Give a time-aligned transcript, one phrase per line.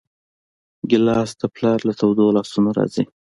[0.89, 3.03] ګیلاس د پلار له تودو لاسونو راځي.